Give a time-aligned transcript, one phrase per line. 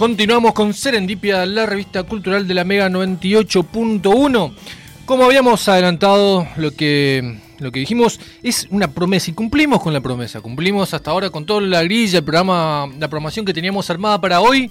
[0.00, 4.54] Continuamos con Serendipia, la revista cultural de la Mega 98.1.
[5.04, 10.00] Como habíamos adelantado, lo que, lo que dijimos es una promesa y cumplimos con la
[10.00, 10.40] promesa.
[10.40, 14.40] Cumplimos hasta ahora con toda la grilla, el programa, la programación que teníamos armada para
[14.40, 14.70] hoy.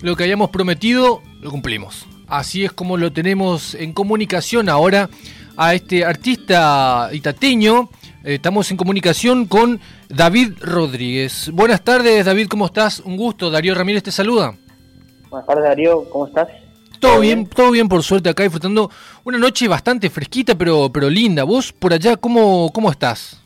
[0.00, 2.06] Lo que habíamos prometido, lo cumplimos.
[2.28, 5.10] Así es como lo tenemos en comunicación ahora
[5.56, 7.90] a este artista itateño.
[8.24, 11.50] Estamos en comunicación con David Rodríguez.
[11.52, 13.00] Buenas tardes, David, ¿cómo estás?
[13.00, 13.50] Un gusto.
[13.50, 14.54] Darío Ramírez te saluda.
[15.28, 16.48] Buenas tardes, Darío, ¿cómo estás?
[17.00, 18.88] Todo bien, todo bien por suerte acá disfrutando
[19.24, 21.42] una noche bastante fresquita pero pero linda.
[21.42, 23.42] ¿Vos por allá cómo, cómo estás?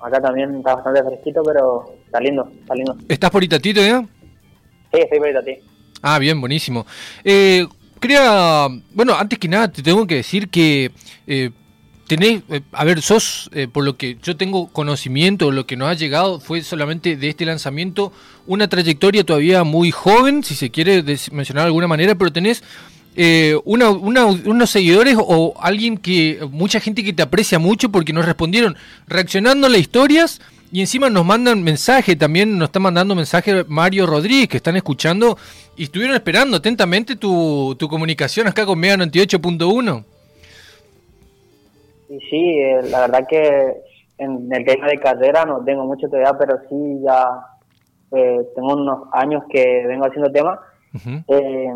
[0.00, 2.96] Acá también está bastante fresquito, pero está lindo, está lindo.
[3.08, 4.00] ¿Estás por Itatito ya?
[4.00, 5.58] Sí, estoy por Itatí.
[6.02, 6.86] Ah, bien, buenísimo.
[7.22, 7.66] Eh,
[8.00, 10.90] quería, bueno, antes que nada te tengo que decir que
[11.26, 11.50] eh,
[12.08, 15.90] tenés, eh, a ver, sos, eh, por lo que yo tengo conocimiento, lo que nos
[15.90, 18.12] ha llegado fue solamente de este lanzamiento
[18.46, 22.64] una trayectoria todavía muy joven, si se quiere mencionar de alguna manera, pero tenés
[23.14, 28.24] eh, una, unos seguidores o alguien que, mucha gente que te aprecia mucho porque nos
[28.24, 30.40] respondieron reaccionando a las historias
[30.72, 35.36] y encima nos mandan mensaje, también nos está mandando mensaje Mario Rodríguez, que están escuchando
[35.76, 40.04] y estuvieron esperando atentamente tu, tu comunicación acá con Mega 98.1.
[42.08, 43.82] Y sí, eh, la verdad que
[44.18, 47.24] en el tema de carrera no tengo mucho todavía, pero sí ya
[48.12, 50.58] eh, tengo unos años que vengo haciendo temas.
[51.28, 51.72] eh,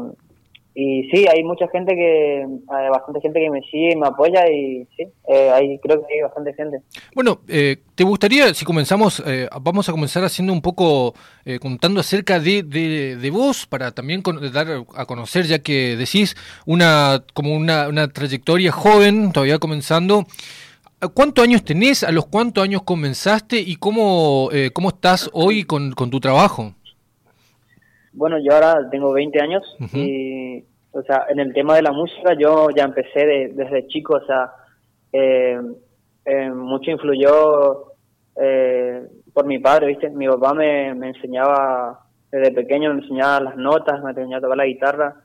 [0.75, 4.49] y sí, hay mucha gente que, hay bastante gente que me sigue y me apoya
[4.51, 6.79] y sí, eh, hay, creo que hay bastante gente.
[7.15, 11.15] Bueno, eh, ¿te gustaría, si comenzamos, eh, vamos a comenzar haciendo un poco,
[11.45, 15.97] eh, contando acerca de, de, de, vos, para también con, dar a conocer, ya que
[15.97, 20.27] decís una, como una, una trayectoria joven, todavía comenzando.
[21.15, 22.05] ¿Cuántos años tenés?
[22.05, 23.59] ¿A los cuántos años comenzaste?
[23.61, 26.75] ¿Y cómo, eh, cómo estás hoy con, con tu trabajo?
[28.13, 29.99] Bueno, yo ahora tengo 20 años uh -huh.
[29.99, 34.15] y, o sea, en el tema de la música yo ya empecé de, desde chico,
[34.15, 34.53] o sea,
[35.13, 35.61] eh,
[36.25, 37.93] eh, mucho influyó
[38.37, 39.03] eh,
[39.33, 40.11] por mi padre, ¿viste?
[40.11, 42.01] Mi papá me, me enseñaba,
[42.31, 45.17] desde pequeño me enseñaba las notas, me enseñaba a tocar la guitarra,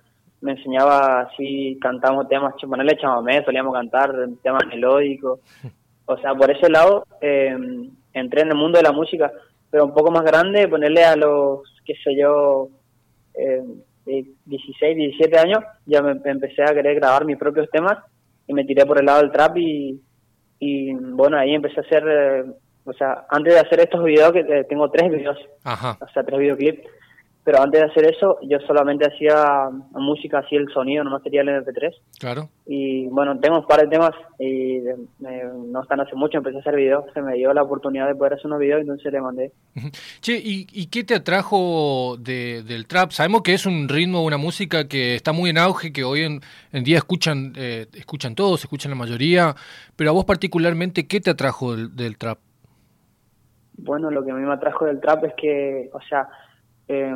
[0.42, 5.40] me enseñaba así, cantamos temas, ponerle chamamé, solíamos cantar temas melódicos,
[6.06, 7.56] o sea, por ese lado eh,
[8.14, 9.32] entré en el mundo de la música,
[9.70, 12.70] pero un poco más grande, ponerle a los, qué sé yo,
[13.38, 13.64] eh,
[14.46, 17.98] 16, 17 años, ya me, empecé a querer grabar mis propios temas
[18.48, 20.02] y me tiré por el lado del trap y,
[20.60, 22.46] y bueno, ahí empecé a hacer, eh,
[22.86, 25.98] o sea, antes de hacer estos videos, que eh, tengo tres videos, Ajá.
[26.00, 26.88] o sea, tres videoclips,
[27.48, 31.48] pero antes de hacer eso, yo solamente hacía música, así el sonido, nomás sería el
[31.48, 31.94] MP3.
[32.20, 32.50] Claro.
[32.66, 34.98] Y bueno, tengo un par de temas y eh,
[35.70, 38.34] no están hace mucho, empecé a hacer videos, se me dio la oportunidad de poder
[38.34, 39.54] hacer unos videos, entonces le mandé.
[40.20, 43.12] Che, ¿y, y qué te atrajo de, del trap?
[43.12, 46.42] Sabemos que es un ritmo, una música que está muy en auge, que hoy en,
[46.74, 49.56] en día escuchan, eh, escuchan todos, escuchan la mayoría,
[49.96, 52.40] pero a vos particularmente, ¿qué te atrajo del, del trap?
[53.78, 56.28] Bueno, lo que a mí me atrajo del trap es que, o sea,
[56.88, 57.16] eh,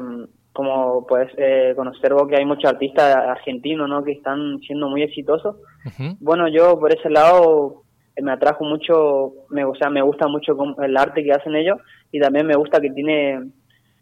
[0.54, 4.04] como puedes eh, conocer vos que hay muchos artistas argentinos ¿no?
[4.04, 5.56] que están siendo muy exitosos.
[5.86, 6.18] Uh -huh.
[6.20, 7.84] Bueno, yo por ese lado
[8.16, 11.80] eh, me atrajo mucho, me, o sea, me gusta mucho el arte que hacen ellos
[12.12, 13.50] y también me gusta que tiene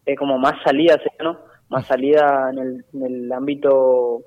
[0.05, 1.37] eh, como más salida, ¿no?
[1.69, 4.21] Más salida en el, en el ámbito,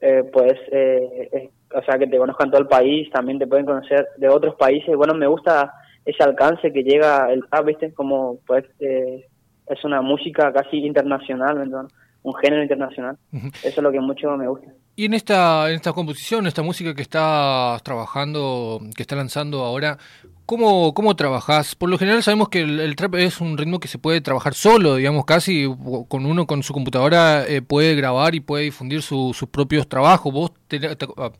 [0.00, 4.06] eh, pues, eh, o sea, que te conozcan todo el país, también te pueden conocer
[4.16, 4.94] de otros países.
[4.94, 5.72] Bueno, me gusta
[6.04, 7.92] ese alcance que llega el trap, ¿viste?
[7.92, 9.26] Como, pues, eh,
[9.70, 11.88] es una música casi internacional, ¿no?
[12.22, 13.16] un género internacional.
[13.32, 13.48] Uh -huh.
[13.48, 14.68] Eso es lo que mucho me gusta.
[14.96, 19.96] Y en esta, en esta composición, esta música que estás trabajando, que está lanzando ahora,
[20.44, 21.76] ¿cómo, cómo trabajas?
[21.76, 24.54] Por lo general sabemos que el, el, trap es un ritmo que se puede trabajar
[24.54, 25.66] solo, digamos, casi
[26.08, 30.32] con uno con su computadora eh, puede grabar y puede difundir su, sus propios trabajos.
[30.32, 31.30] ¿Vos te, te, uh,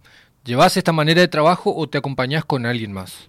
[0.44, 3.28] llevas esta manera de trabajo o te acompañás con alguien más?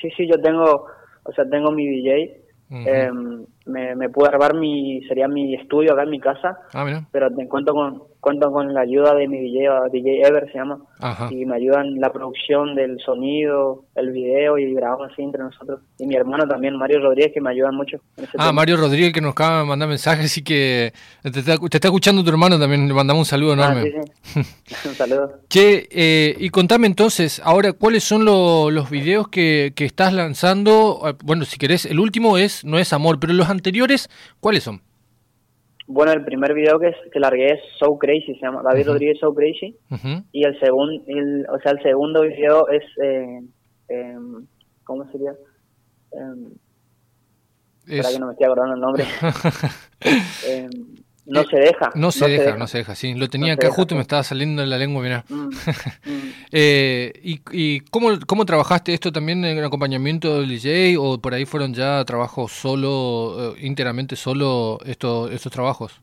[0.00, 0.86] Sí, sí, yo tengo,
[1.24, 2.42] o sea, tengo mi DJ
[2.72, 2.86] Uh -huh.
[2.88, 6.58] eh, me, me pude grabar mi sería mi estudio acá en mi casa.
[6.74, 10.58] Ah, pero te cuento con cuento con la ayuda de mi DJ DJ Ever se
[10.58, 11.28] llama Ajá.
[11.30, 16.06] y me ayudan la producción del sonido el video y grabamos así entre nosotros y
[16.06, 18.52] mi hermano también Mario Rodríguez que me ayudan mucho ah tema.
[18.52, 22.22] Mario Rodríguez que nos acaba de mandar mensajes así que te está, te está, escuchando
[22.22, 24.88] tu hermano también le mandamos un saludo enorme ah, sí, sí.
[24.88, 29.84] un saludo che eh, y contame entonces ahora cuáles son lo, los videos que, que
[29.84, 34.08] estás lanzando ah, bueno si querés el último es no es amor pero los anteriores
[34.40, 34.82] cuáles son
[35.92, 38.92] bueno, el primer video que, que largué es So Crazy, se llama David uh -huh.
[38.92, 39.76] Rodríguez So Crazy.
[39.90, 40.24] Uh -huh.
[40.32, 41.02] Y el segundo,
[41.52, 43.40] o sea, el segundo video es, eh,
[43.88, 44.16] eh,
[44.84, 45.32] ¿cómo sería?
[46.12, 46.52] Eh,
[47.86, 47.92] es...
[47.92, 49.04] Espera que no me estoy acordando el nombre.
[51.24, 51.90] no se deja.
[51.94, 53.14] No se, deja, no se deja, sí.
[53.14, 55.24] Lo tenía acá justo y me estaba saliendo en la lengua, mira.
[55.28, 55.34] Mm,
[56.06, 56.32] mm.
[56.52, 61.34] eh, ¿Y, y cómo, cómo trabajaste esto también en el acompañamiento del DJ o por
[61.34, 66.00] ahí fueron ya trabajos solo, íntegramente solo estos, estos trabajos?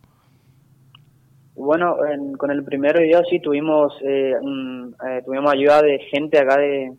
[1.55, 1.97] Bueno,
[2.37, 6.93] con el primer video sí tuvimos eh, eh, tuvimos ayuda de gente acá de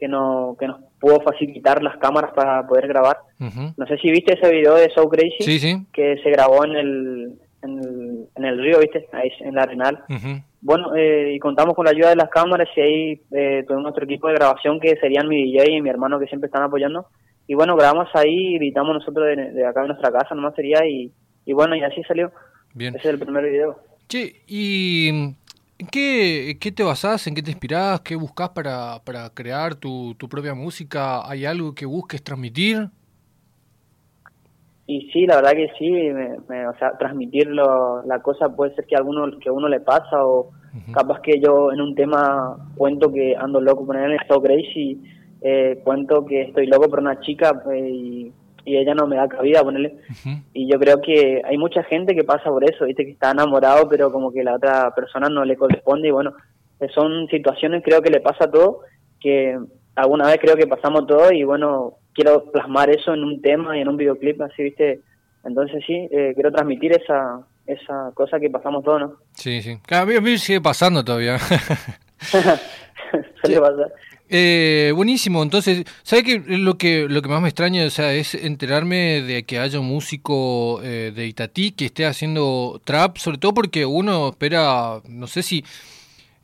[0.00, 3.18] que, no, que nos pudo facilitar las cámaras para poder grabar.
[3.38, 8.44] No sé si viste ese video de So Crazy, que se grabó en el, en
[8.44, 9.08] el, río, ¿viste?
[9.12, 10.04] Ahí en la Arenal.
[10.60, 13.16] Bueno, eh, y contamos con la ayuda de las cámaras y ahí
[13.66, 16.62] tuvimos nuestro equipo de grabación que serían mi DJ y mi hermano que siempre están
[16.62, 17.06] apoyando.
[17.46, 21.12] Y bueno, grabamos ahí, gritamos nosotros de, acá en nuestra casa, nomás sería, y,
[21.44, 22.32] y bueno, y así salió.
[22.78, 23.78] Ese es el primer video.
[24.08, 25.08] Che, ¿y
[25.78, 30.14] en qué, qué te basás, en qué te inspirás, qué buscas para, para crear tu,
[30.14, 31.28] tu propia música?
[31.28, 32.88] ¿Hay algo que busques transmitir?
[34.86, 38.94] Y sí, la verdad que sí, me, o sea, transmitir la cosa puede ser que
[38.94, 40.50] a alguno, que a uno le pasa o
[40.92, 45.00] capaz que yo en un tema cuento que ando loco por el So Crazy,
[45.40, 48.32] eh, cuento que estoy loco por una chica eh, y
[48.64, 49.96] y ella no me da cabida ponerle
[50.52, 53.88] y yo creo que hay mucha gente que pasa por eso viste que está enamorado
[53.88, 56.32] pero como que la otra persona no le corresponde y bueno
[56.80, 58.80] eh, son situaciones creo que le pasa a todo
[59.20, 59.58] que
[59.94, 63.80] alguna vez creo que pasamos todo y bueno quiero plasmar eso en un tema y
[63.80, 65.00] en un videoclip así viste
[65.44, 69.78] entonces sí eh, quiero transmitir esa esa cosa que pasamos todos no sí sí.
[69.90, 71.38] A mí, a mí sigue pasando todavía.
[73.42, 73.92] Suele pasar.
[74.28, 78.34] Eh, buenísimo, entonces, ¿sabe que lo que lo que más me extraña o sea, es
[78.34, 83.52] enterarme de que haya un músico eh, de Itatí que esté haciendo trap, sobre todo
[83.52, 85.62] porque uno espera, no sé si,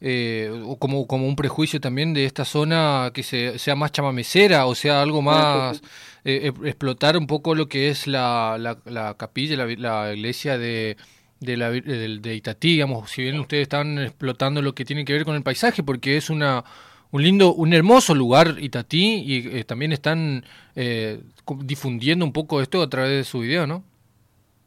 [0.00, 4.75] eh, como, como un prejuicio también de esta zona que se, sea más chamamecera, o
[4.75, 5.82] sea, algo más,
[6.25, 10.97] eh, explotar un poco lo que es la, la, capilla, la, la iglesia de
[11.41, 15.25] de, la, de Itatí, digamos, si bien ustedes están explotando lo que tiene que ver
[15.25, 16.64] con el paisaje, porque es una
[17.12, 20.44] un lindo, un hermoso lugar Itatí y eh, también están
[20.76, 21.20] eh,
[21.64, 23.82] difundiendo un poco esto a través de su video, ¿no?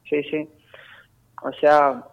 [0.09, 0.47] Sí, sí.
[1.41, 2.03] O sea,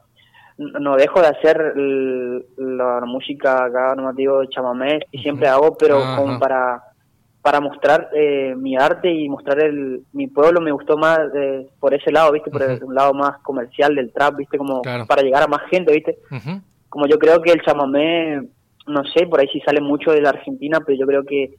[0.60, 6.38] no dejo de hacer la música acá normativo de chamamé y siempre hago, pero como
[6.38, 6.82] para
[7.42, 11.20] para mostrar eh, mi arte y mostrar el mi pueblo me gustó más
[11.78, 12.50] por ese lado, ¿viste?
[12.50, 14.58] Por el, un lado más comercial del trap, ¿viste?
[14.58, 16.18] Como para llegar a más gente, ¿viste?
[16.90, 18.42] Como yo creo que el chamamé
[18.86, 21.54] no sé, por ahí sí sale mucho de la Argentina, pero yo creo que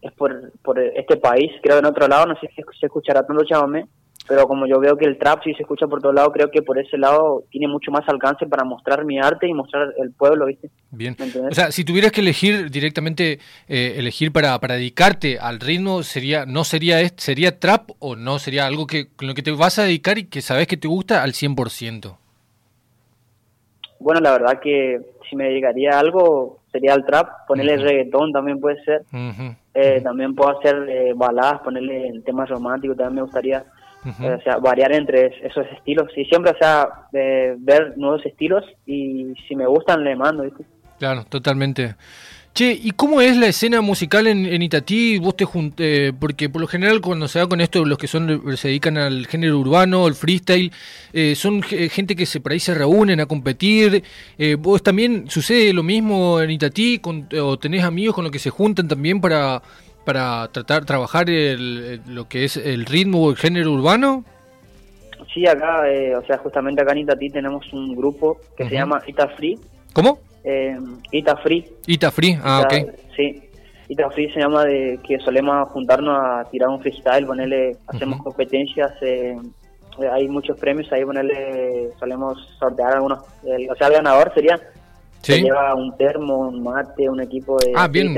[0.00, 3.44] es por, por este país, creo en otro lado, no sé si se escuchará tanto
[3.44, 3.86] chamamé,
[4.26, 6.62] pero como yo veo que el trap sí se escucha por todos lados, creo que
[6.62, 10.46] por ese lado tiene mucho más alcance para mostrar mi arte y mostrar el pueblo,
[10.46, 10.70] ¿viste?
[10.90, 11.16] Bien.
[11.50, 13.38] O sea, si tuvieras que elegir directamente,
[13.68, 18.66] eh, elegir para, para dedicarte al ritmo, sería no sería sería trap o no sería
[18.66, 21.22] algo que con lo que te vas a dedicar y que sabes que te gusta
[21.22, 22.16] al 100%?
[23.98, 28.60] Bueno, la verdad que si me dedicaría a algo, sería el trap, ponerle reggaetón también
[28.60, 29.02] puede ser.
[29.74, 33.64] Eh, también puedo hacer eh, baladas, ponerle temas románticos, también me gustaría.
[34.06, 36.08] Eh, o sea, variar entre esos estilos.
[36.16, 40.64] Y siempre, o sea, ver nuevos estilos y si me gustan, le mando, ¿viste?
[40.98, 41.94] Claro, totalmente.
[42.56, 45.18] Che, ¿y cómo es la escena musical en, en Itatí?
[45.18, 48.56] Vos te junté, porque por lo general cuando se da con esto, los que son
[48.56, 50.72] se dedican al género urbano, el freestyle,
[51.12, 54.02] eh, son gente que se por ahí se reúnen a competir.
[54.38, 56.98] Eh, ¿Vos también sucede lo mismo en Itatí?
[56.98, 59.60] Con, ¿O tenés amigos con los que se juntan también para,
[60.06, 64.24] para tratar, trabajar el, lo que es el ritmo o el género urbano?
[65.34, 69.02] Sí, acá, eh, o sea, justamente acá en Itatí tenemos un grupo que se llama
[69.06, 69.58] Ita Free.
[69.92, 70.20] ¿Cómo?
[70.44, 70.78] eh,
[71.10, 71.66] Ita Free.
[71.86, 72.74] Ita Free, ah, ok.
[73.16, 73.42] Sí,
[73.88, 78.92] Ita Free se llama de que solemos juntarnos a tirar un freestyle, ponerle, hacemos competencias,
[79.02, 79.36] eh,
[80.12, 84.60] hay muchos premios ahí, ponerle, solemos sortear algunos, o sea, el ganador sería
[85.34, 85.42] ¿Sí?
[85.42, 87.72] lleva un termo, un mate, un equipo de...
[87.74, 88.14] Ah, bien,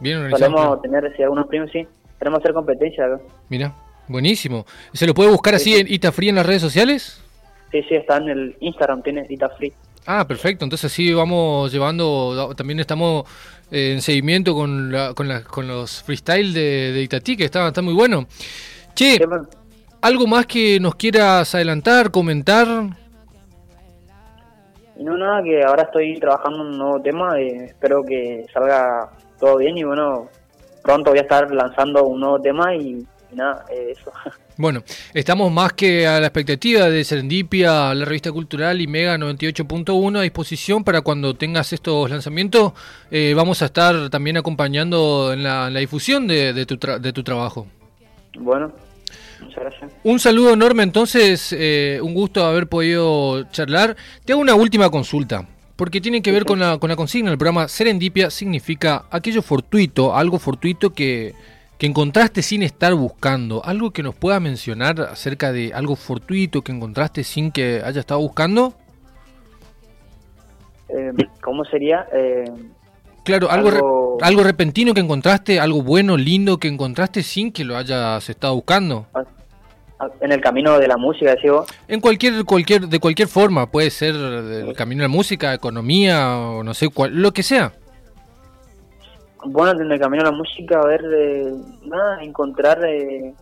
[0.00, 1.86] bien Solemos tener sí, algunos premios, sí.
[2.18, 3.04] Queremos hacer competencia
[3.48, 3.74] Mira,
[4.08, 4.64] buenísimo.
[4.92, 7.22] ¿Se lo puede buscar así en Ita Free en las redes sociales?
[7.70, 9.72] Sí, sí, está en el Instagram, tiene Ita Free.
[10.06, 10.64] Ah, perfecto.
[10.64, 13.24] Entonces sí vamos llevando, también estamos
[13.70, 17.92] eh, en seguimiento con, con, con los freestyle de, de Itatí, que está, está muy
[17.92, 18.26] bueno.
[18.94, 19.18] Che,
[20.00, 22.66] ¿algo más que nos quieras adelantar, comentar?
[24.98, 29.58] No, nada, que ahora estoy trabajando en un nuevo tema, y espero que salga todo
[29.58, 30.28] bien y bueno,
[30.82, 34.12] pronto voy a estar lanzando un nuevo tema y nada, eh, eso.
[34.60, 34.82] Bueno,
[35.14, 40.22] estamos más que a la expectativa de Serendipia, la revista cultural y Mega 98.1 a
[40.22, 42.72] disposición para cuando tengas estos lanzamientos.
[43.08, 47.68] Eh, vamos a estar también acompañando en la, difusión de, tu de tu trabajo.
[48.36, 48.72] Bueno.
[49.40, 49.92] Muchas gracias.
[50.04, 53.96] Un saludo enorme, entonces, eh, un gusto haber podido charlar.
[54.24, 57.38] Te hago una última consulta, porque tiene que ver con la, con la consigna del
[57.38, 57.68] programa.
[57.68, 61.34] Serendipia significa aquello fortuito, algo fortuito que,
[61.78, 63.64] que encontraste sin estar buscando.
[63.64, 68.20] Algo que nos pueda mencionar acerca de algo fortuito que encontraste sin que haya estado
[68.20, 68.74] buscando.
[70.88, 72.06] Eh, ¿Cómo sería?
[72.12, 72.44] Eh,
[73.28, 74.42] claro, algo, algo...
[74.42, 79.06] repentino que encontraste, algo bueno, lindo que encontraste sin que lo hayas estado buscando.
[79.14, 79.22] Ah,
[80.00, 81.50] ah, en el camino de la música, decís
[81.86, 86.64] En cualquier, cualquier, de cualquier forma, puede ser el camino de la música, economía, o
[86.64, 87.72] no sé, cuál, lo que sea.
[89.44, 91.52] Bueno, en el camino de la música, a ver, eh,
[91.84, 93.34] nada, encontrar eh,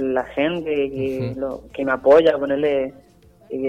[0.00, 2.94] la gente que, lo, que me apoya, ponerle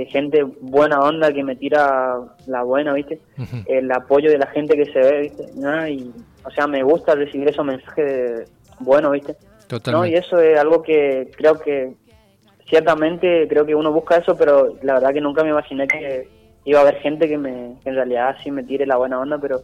[0.09, 2.17] gente buena onda que me tira
[2.47, 3.19] la buena, ¿viste?
[3.67, 5.45] El apoyo de la gente que se ve, ¿viste?
[5.91, 6.11] Y,
[6.43, 9.35] o sea, me gusta recibir esos mensajes buenos, ¿viste?
[9.91, 10.05] ¿No?
[10.05, 11.93] Y eso es algo que creo que
[12.69, 16.27] ciertamente creo que uno busca eso, pero la verdad que nunca me imaginé que
[16.65, 19.61] iba a haber gente que me en realidad sí me tire la buena onda, pero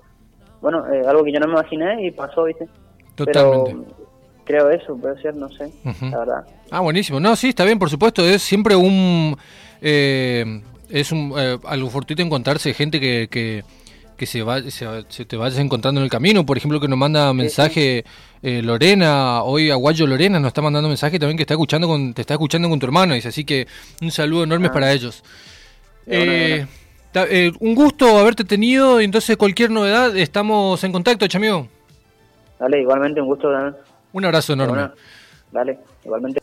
[0.61, 2.67] bueno, eh, algo que yo no me imaginé y pasó, ¿viste?
[3.15, 4.02] Totalmente.
[4.43, 5.71] Creo eso, puede ser, no sé,
[6.01, 6.45] la verdad.
[6.71, 7.19] Ah, buenísimo.
[7.19, 9.37] No, sí, está bien, por supuesto, es siempre un
[9.81, 15.59] eh, es un, eh, algo fortuito encontrarse gente que, que, se, va, se, te vayas
[15.59, 16.45] encontrando en el camino.
[16.45, 18.05] Por ejemplo, que nos manda mensaje
[18.41, 22.21] eh, Lorena, hoy Aguayo Lorena nos está mandando mensaje también que está escuchando con, te
[22.21, 23.15] está escuchando con tu hermano.
[23.15, 23.67] Dice, así que
[24.01, 24.71] un saludo enorme ah.
[24.71, 25.23] para ellos.
[26.05, 26.65] Eh,
[27.59, 28.99] un gusto haberte tenido.
[29.01, 31.67] Entonces, cualquier novedad, estamos en contacto, chamigo.
[32.59, 33.49] Dale, igualmente un gusto.
[34.13, 34.89] Un abrazo enorme.
[35.51, 36.41] dale, igualmente.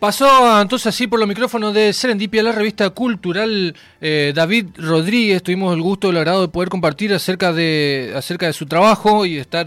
[0.00, 5.42] Pasó entonces así por los micrófonos de Serendipia, la revista cultural eh, David Rodríguez.
[5.42, 9.36] Tuvimos el gusto, el agrado de poder compartir acerca de, acerca de su trabajo y
[9.36, 9.66] estar,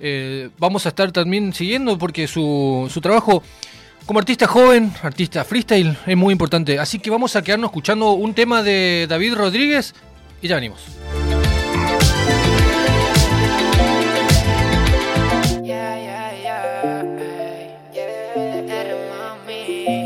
[0.00, 3.44] eh, vamos a estar también siguiendo porque su, su trabajo
[4.04, 6.80] como artista joven, artista freestyle, es muy importante.
[6.80, 9.94] Así que vamos a quedarnos escuchando un tema de David Rodríguez
[10.40, 10.80] y ya venimos.